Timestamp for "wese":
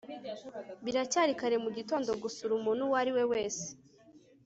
3.31-3.65